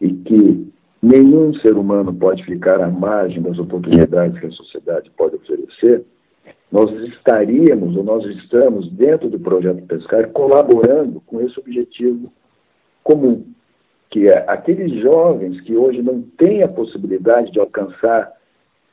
e 0.00 0.12
que 0.12 0.66
nenhum 1.00 1.54
ser 1.54 1.74
humano 1.76 2.12
pode 2.12 2.44
ficar 2.44 2.80
à 2.80 2.88
margem 2.88 3.40
das 3.40 3.58
oportunidades 3.58 4.38
que 4.40 4.46
a 4.46 4.50
sociedade 4.50 5.10
pode 5.16 5.36
oferecer, 5.36 6.04
nós 6.70 6.90
estaríamos, 7.08 7.96
ou 7.96 8.02
nós 8.02 8.24
estamos, 8.36 8.90
dentro 8.92 9.28
do 9.28 9.38
projeto 9.38 9.82
Pescar, 9.86 10.28
colaborando 10.30 11.20
com 11.26 11.40
esse 11.40 11.58
objetivo 11.60 12.32
comum, 13.04 13.44
que 14.10 14.26
é 14.26 14.44
aqueles 14.48 14.90
jovens 15.02 15.60
que 15.60 15.76
hoje 15.76 16.02
não 16.02 16.22
têm 16.38 16.62
a 16.62 16.68
possibilidade 16.68 17.52
de 17.52 17.60
alcançar 17.60 18.32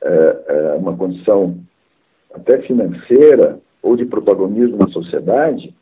é, 0.02 0.44
é, 0.48 0.74
uma 0.74 0.96
condição 0.96 1.58
até 2.32 2.58
financeira 2.62 3.58
ou 3.82 3.96
de 3.96 4.06
protagonismo 4.06 4.76
na 4.76 4.88
sociedade, 4.88 5.74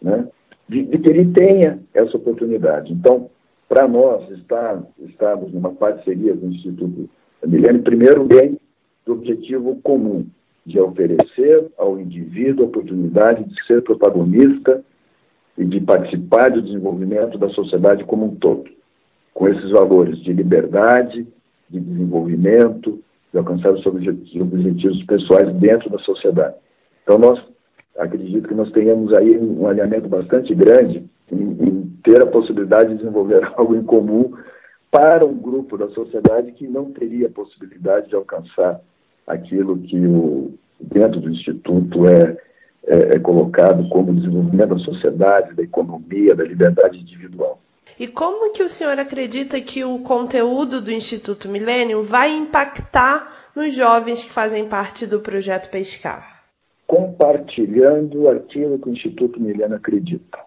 né, 0.00 0.26
de, 0.68 0.84
de, 0.84 0.98
que 0.98 1.08
ele 1.08 1.32
tenha 1.32 1.78
essa 1.94 2.16
oportunidade. 2.16 2.92
Então, 2.92 3.30
para 3.68 3.86
nós, 3.86 4.28
estar, 4.30 4.82
estarmos 5.00 5.52
numa 5.52 5.72
parceria 5.72 6.36
com 6.36 6.46
o 6.46 6.50
Instituto 6.50 7.08
Milênio, 7.46 7.82
primeiro 7.82 8.24
vem 8.26 8.58
do 9.06 9.12
objetivo 9.12 9.76
comum, 9.82 10.26
de 10.64 10.78
oferecer 10.78 11.70
ao 11.78 11.98
indivíduo 11.98 12.64
a 12.64 12.68
oportunidade 12.68 13.44
de 13.44 13.64
ser 13.66 13.82
protagonista 13.82 14.82
e 15.56 15.64
de 15.64 15.80
participar 15.80 16.50
do 16.50 16.62
desenvolvimento 16.62 17.38
da 17.38 17.48
sociedade 17.50 18.04
como 18.04 18.26
um 18.26 18.34
todo, 18.36 18.70
com 19.34 19.48
esses 19.48 19.70
valores 19.70 20.18
de 20.18 20.32
liberdade, 20.32 21.26
de 21.68 21.80
desenvolvimento, 21.80 23.00
de 23.32 23.38
alcançar 23.38 23.72
os 23.72 23.84
objetivos 23.86 25.04
pessoais 25.04 25.54
dentro 25.56 25.88
da 25.90 25.98
sociedade. 25.98 26.54
Então, 27.02 27.18
nós 27.18 27.40
acredito 27.98 28.48
que 28.48 28.54
nós 28.54 28.70
tenhamos 28.72 29.12
aí 29.14 29.38
um 29.38 29.66
alinhamento 29.66 30.08
bastante 30.08 30.54
grande 30.54 31.04
em, 31.30 31.36
em 31.36 31.96
ter 32.02 32.22
a 32.22 32.26
possibilidade 32.26 32.90
de 32.90 32.98
desenvolver 32.98 33.44
algo 33.56 33.76
em 33.76 33.82
comum 33.82 34.32
para 34.90 35.24
um 35.24 35.36
grupo 35.36 35.78
da 35.78 35.88
sociedade 35.90 36.52
que 36.52 36.66
não 36.66 36.90
teria 36.92 37.28
a 37.28 37.30
possibilidade 37.30 38.08
de 38.08 38.16
alcançar 38.16 38.80
aquilo 39.26 39.78
que 39.78 39.98
o, 40.04 40.52
dentro 40.80 41.20
do 41.20 41.30
Instituto 41.30 42.06
é, 42.08 42.36
é, 42.86 43.16
é 43.16 43.18
colocado 43.20 43.88
como 43.88 44.14
desenvolvimento 44.14 44.74
da 44.74 44.78
sociedade, 44.80 45.54
da 45.54 45.62
economia, 45.62 46.34
da 46.34 46.44
liberdade 46.44 46.98
individual. 46.98 47.60
E 48.00 48.08
como 48.08 48.50
que 48.52 48.62
o 48.62 48.68
senhor 48.68 48.98
acredita 48.98 49.60
que 49.60 49.84
o 49.84 49.98
conteúdo 49.98 50.80
do 50.80 50.90
Instituto 50.90 51.48
Milênio 51.48 52.02
vai 52.02 52.34
impactar 52.34 53.30
nos 53.54 53.74
jovens 53.74 54.24
que 54.24 54.30
fazem 54.30 54.66
parte 54.66 55.06
do 55.06 55.20
projeto 55.20 55.70
Pescar? 55.70 56.42
Compartilhando 56.86 58.28
aquilo 58.28 58.78
que 58.78 58.88
o 58.88 58.92
Instituto 58.92 59.38
Milênio 59.38 59.76
acredita. 59.76 60.38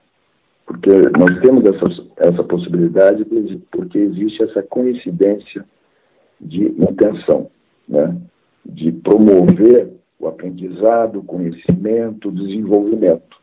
Porque 0.66 0.90
nós 0.90 1.40
temos 1.42 1.64
essa, 1.66 2.08
essa 2.18 2.44
possibilidade 2.44 3.24
porque 3.70 4.00
existe 4.00 4.44
essa 4.44 4.64
coincidência 4.64 5.64
de 6.42 6.66
intenção. 6.66 7.50
Né? 7.88 8.18
de 8.66 8.92
promover 8.92 9.92
o 10.20 10.28
aprendizado, 10.28 11.20
o 11.20 11.24
conhecimento, 11.24 12.30
o 12.30 12.32
desenvolvimento. 12.32 13.38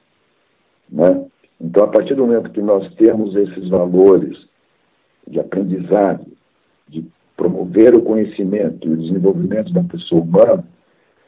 Né? 0.88 1.26
Então, 1.60 1.84
a 1.84 1.88
partir 1.88 2.14
do 2.14 2.26
momento 2.26 2.50
que 2.50 2.62
nós 2.62 2.92
temos 2.94 3.36
esses 3.36 3.68
valores 3.68 4.38
de 5.28 5.38
aprendizado, 5.38 6.26
de 6.88 7.04
promover 7.36 7.94
o 7.94 8.02
conhecimento 8.02 8.88
e 8.88 8.92
o 8.92 8.96
desenvolvimento 8.96 9.72
da 9.72 9.82
pessoa 9.84 10.22
humana 10.22 10.64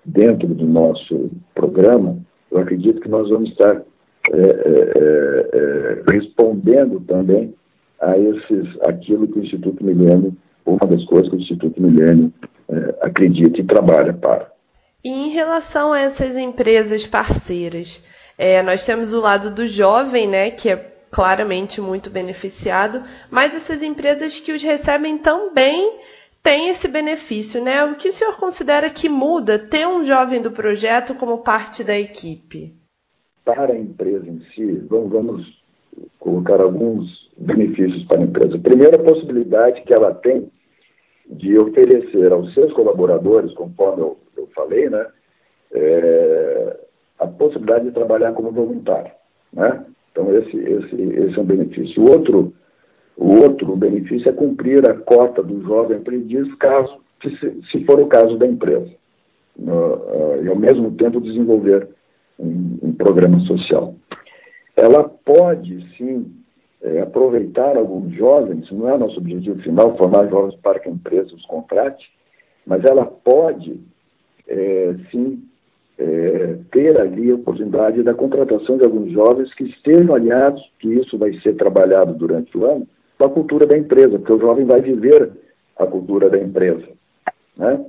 dentro 0.04 0.48
do 0.48 0.66
nosso 0.66 1.30
programa, 1.54 2.18
eu 2.50 2.58
acredito 2.58 3.00
que 3.00 3.08
nós 3.08 3.28
vamos 3.28 3.50
estar 3.50 3.82
é, 4.30 4.38
é, 4.38 5.48
é, 5.52 6.02
respondendo 6.10 7.00
também 7.00 7.54
a 8.00 8.16
esses, 8.18 8.68
aquilo 8.82 9.28
que 9.28 9.38
o 9.38 9.44
Instituto 9.44 9.84
Milênio, 9.84 10.36
uma 10.64 10.86
das 10.86 11.04
coisas 11.04 11.28
que 11.28 11.36
o 11.36 11.40
Instituto 11.40 11.80
Milênio 11.80 12.32
é, 12.68 12.94
acredita 13.02 13.60
e 13.60 13.64
trabalha 13.64 14.12
para. 14.12 14.50
E 15.04 15.08
em 15.08 15.30
relação 15.30 15.92
a 15.92 16.00
essas 16.00 16.36
empresas 16.36 17.06
parceiras, 17.06 18.04
é, 18.36 18.62
nós 18.62 18.84
temos 18.84 19.12
o 19.12 19.20
lado 19.20 19.50
do 19.50 19.66
jovem, 19.66 20.26
né, 20.26 20.50
que 20.50 20.68
é 20.68 20.92
claramente 21.10 21.80
muito 21.80 22.08
beneficiado, 22.08 23.02
mas 23.30 23.54
essas 23.54 23.82
empresas 23.82 24.40
que 24.40 24.52
os 24.52 24.62
recebem 24.62 25.18
também 25.18 25.98
têm 26.42 26.70
esse 26.70 26.88
benefício, 26.88 27.62
né? 27.62 27.84
O 27.84 27.94
que 27.94 28.08
o 28.08 28.12
senhor 28.12 28.36
considera 28.38 28.90
que 28.90 29.08
muda 29.08 29.58
ter 29.58 29.86
um 29.86 30.02
jovem 30.02 30.40
do 30.40 30.50
projeto 30.50 31.14
como 31.14 31.38
parte 31.38 31.84
da 31.84 31.96
equipe? 31.98 32.74
Para 33.44 33.72
a 33.72 33.78
empresa 33.78 34.26
em 34.28 34.40
si, 34.54 34.72
vamos, 34.88 35.12
vamos 35.12 35.62
colocar 36.18 36.60
alguns 36.60 37.30
benefícios 37.36 38.04
para 38.04 38.20
a 38.20 38.24
empresa. 38.24 38.58
Primeira 38.58 38.98
possibilidade 38.98 39.82
que 39.82 39.92
ela 39.92 40.14
tem 40.14 40.50
de 41.26 41.58
oferecer 41.58 42.32
aos 42.32 42.52
seus 42.54 42.72
colaboradores, 42.72 43.52
conforme 43.54 44.02
eu, 44.02 44.18
eu 44.36 44.48
falei, 44.54 44.88
né, 44.88 45.06
é, 45.72 46.80
a 47.22 47.26
possibilidade 47.26 47.86
de 47.86 47.92
trabalhar 47.92 48.32
como 48.32 48.50
voluntário. 48.50 49.10
Né? 49.52 49.84
Então, 50.10 50.34
esse, 50.36 50.56
esse, 50.56 50.94
esse 50.94 51.38
é 51.38 51.40
um 51.40 51.44
benefício. 51.44 52.02
O 52.02 52.10
outro, 52.10 52.52
o 53.16 53.40
outro 53.40 53.76
benefício 53.76 54.28
é 54.28 54.32
cumprir 54.32 54.88
a 54.88 54.94
cota 54.94 55.42
do 55.42 55.62
jovem 55.62 55.98
aprendiz, 55.98 56.52
caso, 56.56 56.98
se, 57.22 57.62
se 57.70 57.84
for 57.84 58.00
o 58.00 58.06
caso 58.06 58.36
da 58.36 58.46
empresa. 58.46 58.90
Uh, 59.58 60.42
e, 60.44 60.48
ao 60.48 60.56
mesmo 60.56 60.92
tempo, 60.92 61.20
desenvolver 61.20 61.88
um, 62.38 62.78
um 62.82 62.92
programa 62.92 63.40
social. 63.40 63.94
Ela 64.76 65.04
pode, 65.04 65.86
sim, 65.96 66.32
é, 66.82 67.00
aproveitar 67.00 67.76
alguns 67.76 68.12
jovens, 68.14 68.70
não 68.72 68.88
é 68.88 68.98
nosso 68.98 69.18
objetivo 69.18 69.62
final 69.62 69.96
formar 69.96 70.28
jovens 70.28 70.56
para 70.56 70.80
que 70.80 70.88
a 70.88 70.92
empresa 70.92 71.34
os 71.34 71.46
contrate, 71.46 72.10
mas 72.66 72.84
ela 72.84 73.04
pode, 73.04 73.80
é, 74.48 74.94
sim, 75.10 75.44
é, 76.02 76.58
ter 76.70 77.00
ali 77.00 77.30
a 77.30 77.34
oportunidade 77.34 78.02
da 78.02 78.14
contratação 78.14 78.76
de 78.76 78.84
alguns 78.84 79.12
jovens 79.12 79.54
que 79.54 79.64
estejam 79.64 80.14
alinhados, 80.14 80.62
que 80.78 80.88
isso 80.88 81.16
vai 81.16 81.32
ser 81.40 81.54
trabalhado 81.54 82.14
durante 82.14 82.56
o 82.56 82.64
ano, 82.64 82.88
com 83.18 83.24
a 83.24 83.30
cultura 83.30 83.66
da 83.66 83.78
empresa, 83.78 84.18
porque 84.18 84.32
o 84.32 84.40
jovem 84.40 84.64
vai 84.64 84.80
viver 84.80 85.30
a 85.78 85.86
cultura 85.86 86.28
da 86.28 86.38
empresa. 86.38 86.88
Né? 87.56 87.84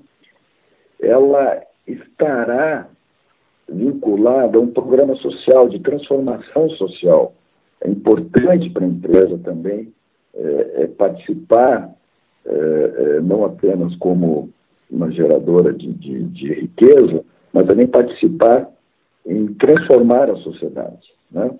Ela 1.01 1.63
estará 1.87 2.87
vinculada 3.67 4.57
a 4.57 4.61
um 4.61 4.67
programa 4.67 5.15
social 5.15 5.67
de 5.67 5.79
transformação 5.79 6.69
social 6.71 7.33
é 7.83 7.89
importante 7.89 8.69
para 8.69 8.85
a 8.85 8.87
empresa 8.87 9.37
também 9.39 9.93
é, 10.33 10.83
é 10.83 10.87
participar, 10.87 11.93
é, 12.45 12.51
é, 12.53 13.21
não 13.21 13.43
apenas 13.43 13.93
como 13.97 14.49
uma 14.89 15.11
geradora 15.11 15.73
de, 15.73 15.91
de, 15.93 16.23
de, 16.23 16.53
riqueza, 16.53 17.23
mas 17.53 17.67
também 17.67 17.87
participar 17.87 18.67
em 19.25 19.53
transformar 19.53 20.29
a 20.29 20.35
sociedade. 20.37 21.07
Né? 21.31 21.51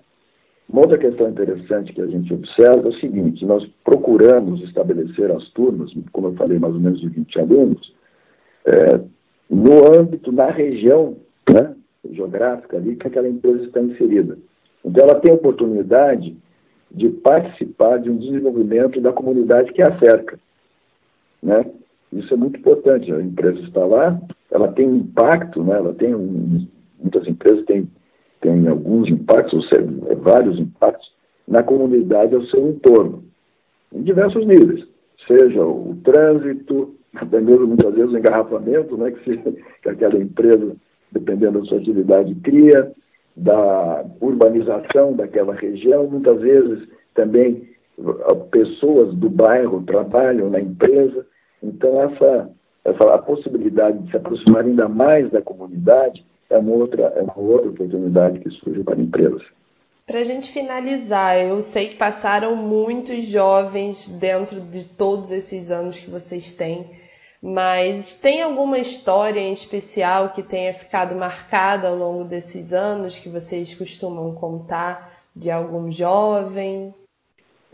Uma 0.68 0.82
outra 0.82 0.98
questão 0.98 1.28
interessante 1.28 1.92
que 1.92 2.00
a 2.00 2.06
gente 2.06 2.34
observa 2.34 2.88
é 2.88 2.90
o 2.90 3.00
seguinte: 3.00 3.44
nós 3.44 3.64
procuramos 3.84 4.60
estabelecer 4.62 5.30
as 5.30 5.48
turmas, 5.50 5.92
como 6.12 6.28
eu 6.28 6.34
falei, 6.34 6.58
mais 6.58 6.74
ou 6.74 6.80
menos 6.80 7.00
de 7.00 7.08
20 7.08 7.38
alunos, 7.38 7.94
é, 8.66 9.00
no 9.48 9.98
âmbito, 9.98 10.32
na 10.32 10.50
região 10.50 11.16
né, 11.48 11.74
geográfica 12.10 12.76
ali 12.76 12.96
que 12.96 13.06
aquela 13.06 13.28
empresa 13.28 13.64
está 13.64 13.80
inserida. 13.80 14.38
Então, 14.84 15.04
ela 15.04 15.20
tem 15.20 15.32
a 15.32 15.36
oportunidade 15.36 16.36
de 16.90 17.08
participar 17.08 17.98
de 17.98 18.10
um 18.10 18.16
desenvolvimento 18.16 19.00
da 19.00 19.12
comunidade 19.12 19.72
que 19.72 19.82
a 19.82 19.98
cerca. 19.98 20.38
Né? 21.42 21.66
Isso 22.14 22.32
é 22.32 22.36
muito 22.36 22.58
importante. 22.58 23.12
A 23.12 23.20
empresa 23.20 23.60
está 23.60 23.84
lá, 23.84 24.20
ela 24.50 24.68
tem 24.72 24.88
impacto, 24.88 25.62
né? 25.62 25.76
ela 25.76 25.92
tem 25.94 26.14
um, 26.14 26.66
muitas 27.00 27.26
empresas 27.26 27.64
têm, 27.66 27.88
têm 28.40 28.66
alguns 28.68 29.08
impactos, 29.08 29.54
ou 29.54 29.62
seja, 29.62 29.86
vários 30.20 30.58
impactos 30.58 31.12
na 31.46 31.62
comunidade 31.62 32.34
ao 32.34 32.44
seu 32.46 32.68
entorno, 32.68 33.24
em 33.92 34.02
diversos 34.02 34.46
níveis, 34.46 34.86
seja 35.26 35.62
o 35.62 35.96
trânsito, 36.02 36.94
até 37.14 37.40
mesmo 37.40 37.66
muitas 37.66 37.94
vezes 37.94 38.12
o 38.12 38.18
engarrafamento, 38.18 38.96
né, 38.96 39.10
que, 39.10 39.24
se, 39.24 39.36
que 39.82 39.88
aquela 39.88 40.16
empresa, 40.16 40.74
dependendo 41.12 41.60
da 41.60 41.66
sua 41.66 41.78
atividade, 41.78 42.34
cria, 42.36 42.92
da 43.36 44.04
urbanização 44.20 45.12
daquela 45.14 45.54
região, 45.54 46.06
muitas 46.06 46.40
vezes 46.40 46.88
também 47.14 47.68
pessoas 48.50 49.14
do 49.14 49.28
bairro 49.28 49.82
trabalham 49.82 50.50
na 50.50 50.60
empresa. 50.60 51.26
Então, 51.64 52.02
essa, 52.02 52.50
essa 52.84 53.14
a 53.14 53.18
possibilidade 53.18 53.98
de 53.98 54.10
se 54.10 54.16
aproximar 54.16 54.64
ainda 54.64 54.88
mais 54.88 55.30
da 55.30 55.40
comunidade 55.40 56.24
é 56.50 56.58
uma 56.58 56.72
outra, 56.72 57.02
é 57.16 57.22
uma 57.22 57.38
outra 57.38 57.70
oportunidade 57.70 58.40
que 58.40 58.50
surge 58.50 58.84
para 58.84 59.00
empresas. 59.00 59.42
Para 60.06 60.18
a 60.18 60.22
gente 60.22 60.50
finalizar, 60.50 61.38
eu 61.38 61.62
sei 61.62 61.88
que 61.88 61.96
passaram 61.96 62.54
muitos 62.54 63.24
jovens 63.24 64.06
dentro 64.08 64.60
de 64.60 64.84
todos 64.84 65.30
esses 65.30 65.70
anos 65.70 65.98
que 65.98 66.10
vocês 66.10 66.52
têm, 66.52 66.90
mas 67.40 68.14
tem 68.14 68.42
alguma 68.42 68.78
história 68.78 69.40
em 69.40 69.52
especial 69.52 70.28
que 70.28 70.42
tenha 70.42 70.74
ficado 70.74 71.14
marcada 71.14 71.88
ao 71.88 71.96
longo 71.96 72.24
desses 72.24 72.74
anos 72.74 73.18
que 73.18 73.30
vocês 73.30 73.74
costumam 73.74 74.34
contar 74.34 75.10
de 75.34 75.50
algum 75.50 75.90
jovem? 75.90 76.94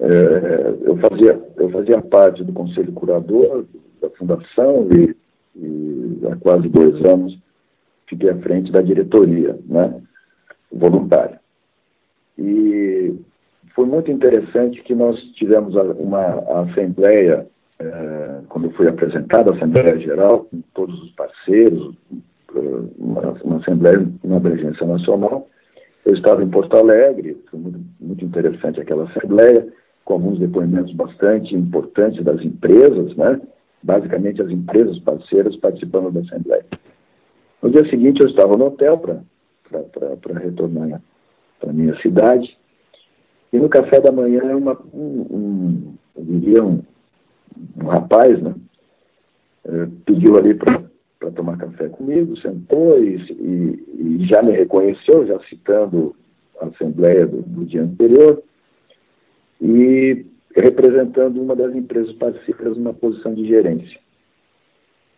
É, 0.01 0.75
eu, 0.83 0.97
fazia, 0.97 1.39
eu 1.57 1.71
fazia 1.71 2.01
parte 2.01 2.43
do 2.43 2.53
conselho 2.53 2.93
curador 2.93 3.67
da 4.01 4.09
fundação 4.11 4.89
e, 4.91 5.15
e 5.57 6.21
há 6.27 6.37
quase 6.37 6.69
dois 6.69 7.05
anos 7.05 7.39
fiquei 8.07 8.31
à 8.31 8.37
frente 8.39 8.73
da 8.73 8.81
diretoria, 8.81 9.59
né, 9.67 10.01
voluntária. 10.73 11.39
E 12.39 13.15
foi 13.75 13.87
muito 13.87 14.11
interessante 14.11 14.83
que 14.83 14.95
nós 14.95 15.21
tivemos 15.35 15.75
uma 15.75 16.63
assembleia, 16.63 17.47
é, 17.79 18.41
quando 18.49 18.71
foi 18.71 18.89
apresentada 18.89 19.53
a 19.53 19.55
Assembleia 19.55 19.99
Geral, 19.99 20.45
com 20.45 20.63
todos 20.75 21.01
os 21.03 21.11
parceiros, 21.11 21.95
uma, 22.99 23.33
uma 23.45 23.57
Assembleia, 23.59 24.09
uma 24.25 24.39
abrangência 24.39 24.87
nacional. 24.87 25.49
Eu 26.05 26.15
estava 26.15 26.43
em 26.43 26.49
Porto 26.49 26.77
Alegre, 26.77 27.37
foi 27.51 27.61
muito, 27.61 27.81
muito 28.01 28.25
interessante 28.25 28.81
aquela 28.81 29.05
Assembleia, 29.05 29.69
com 30.11 30.15
alguns 30.15 30.41
depoimentos 30.41 30.93
bastante 30.93 31.55
importantes 31.55 32.25
das 32.25 32.45
empresas, 32.45 33.15
né? 33.15 33.41
basicamente 33.81 34.43
as 34.43 34.51
empresas 34.51 34.99
parceiras 34.99 35.55
participando 35.55 36.11
da 36.11 36.19
Assembleia. 36.19 36.67
No 37.63 37.71
dia 37.71 37.89
seguinte 37.89 38.21
eu 38.21 38.29
estava 38.29 38.57
no 38.57 38.67
hotel 38.67 38.99
para 38.99 40.39
retornar 40.41 41.01
para 41.61 41.73
minha 41.73 41.97
cidade. 42.01 42.59
E 43.53 43.59
no 43.59 43.69
café 43.69 44.01
da 44.01 44.11
manhã, 44.11 44.57
uma, 44.57 44.77
um, 44.93 45.27
um, 45.31 45.95
eu 46.17 46.25
diria 46.25 46.65
um, 46.65 46.83
um 47.81 47.87
rapaz, 47.87 48.43
né, 48.43 48.53
é, 49.65 49.87
pediu 50.07 50.37
ali 50.37 50.55
para 50.55 51.31
tomar 51.37 51.57
café 51.57 51.89
comigo, 51.89 52.37
sentou 52.39 52.99
e, 52.99 53.15
e, 53.15 54.19
e, 54.23 54.27
já 54.27 54.43
me 54.43 54.51
reconheceu, 54.53 55.25
já 55.27 55.39
citando 55.49 56.17
a 56.61 56.67
assembleia 56.67 57.27
do, 57.29 57.43
do 57.43 57.65
dia 57.65 57.83
anterior, 57.83 58.43
e 59.61 60.25
representando 60.57 61.41
uma 61.41 61.55
das 61.55 61.75
empresas 61.75 62.13
parceiras 62.15 62.77
numa 62.77 62.95
posição 62.95 63.35
de 63.35 63.47
gerência. 63.47 63.99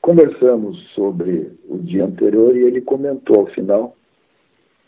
Conversamos 0.00 0.78
sobre 0.94 1.52
o 1.68 1.78
dia 1.78 2.04
anterior 2.04 2.56
e 2.56 2.62
ele 2.62 2.80
comentou 2.80 3.40
ao 3.40 3.46
final 3.46 3.96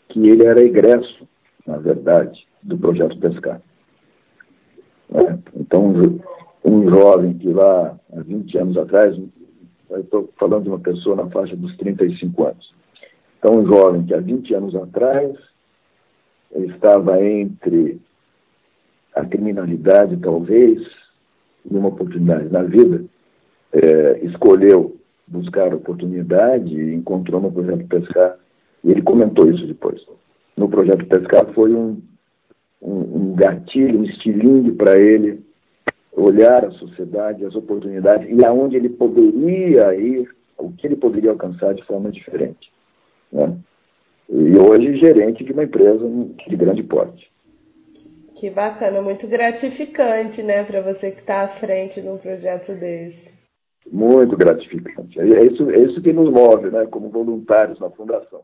que 0.09 0.19
ele 0.27 0.45
era 0.45 0.61
egresso 0.61 1.27
na 1.65 1.77
verdade, 1.77 2.47
do 2.61 2.77
projeto 2.77 3.17
Pescar. 3.17 3.61
É, 5.13 5.37
então, 5.55 5.93
um 6.63 6.89
jovem 6.89 7.33
que 7.33 7.51
lá, 7.51 7.97
há 8.13 8.21
20 8.21 8.57
anos 8.57 8.77
atrás, 8.77 9.17
estou 9.91 10.29
falando 10.37 10.63
de 10.63 10.69
uma 10.69 10.79
pessoa 10.79 11.15
na 11.15 11.29
faixa 11.29 11.55
dos 11.55 11.75
35 11.77 12.45
anos. 12.45 12.73
Então, 13.39 13.59
um 13.59 13.65
jovem 13.65 14.03
que 14.03 14.13
há 14.13 14.19
20 14.19 14.53
anos 14.53 14.75
atrás 14.75 15.35
estava 16.55 17.23
entre 17.23 17.99
a 19.15 19.25
criminalidade, 19.25 20.17
talvez, 20.17 20.81
e 21.69 21.75
uma 21.75 21.89
oportunidade 21.89 22.49
na 22.49 22.63
vida, 22.63 23.03
é, 23.73 24.19
escolheu 24.23 24.97
buscar 25.27 25.73
oportunidade 25.73 26.73
e 26.73 26.93
encontrou 26.93 27.41
no 27.41 27.51
projeto 27.51 27.87
Pescar. 27.87 28.37
E 28.83 28.91
ele 28.91 29.01
comentou 29.01 29.49
isso 29.49 29.65
depois 29.65 30.01
no 30.55 30.69
projeto 30.69 31.05
Pescar 31.05 31.45
foi 31.53 31.73
um, 31.73 32.01
um, 32.81 32.99
um 32.99 33.35
gatilho, 33.35 33.99
um 33.99 34.03
estilingue 34.03 34.71
para 34.71 34.97
ele 34.99 35.43
olhar 36.13 36.65
a 36.65 36.71
sociedade, 36.71 37.45
as 37.45 37.55
oportunidades 37.55 38.27
e 38.29 38.45
aonde 38.45 38.77
ele 38.77 38.89
poderia 38.89 39.93
ir, 39.95 40.29
o 40.57 40.71
que 40.71 40.87
ele 40.87 40.95
poderia 40.95 41.31
alcançar 41.31 41.73
de 41.73 41.83
forma 41.83 42.09
diferente. 42.09 42.71
Né? 43.31 43.57
E 44.29 44.57
hoje 44.57 44.97
gerente 44.97 45.43
de 45.43 45.51
uma 45.51 45.63
empresa 45.65 46.07
de 46.47 46.55
grande 46.55 46.83
porte. 46.83 47.29
Que 48.35 48.49
bacana, 48.49 49.01
muito 49.01 49.27
gratificante, 49.27 50.43
né, 50.43 50.63
para 50.63 50.81
você 50.81 51.09
que 51.09 51.21
está 51.21 51.43
à 51.43 51.47
frente 51.47 52.01
de 52.01 52.09
um 52.09 52.17
projeto 52.17 52.73
desse. 52.73 53.33
Muito 53.89 54.35
gratificante. 54.35 55.17
É 55.19 55.45
isso, 55.45 55.69
é 55.69 55.79
isso 55.79 56.01
que 56.01 56.11
nos 56.11 56.29
move, 56.29 56.69
né, 56.69 56.85
como 56.87 57.09
voluntários 57.09 57.79
na 57.79 57.89
Fundação. 57.89 58.41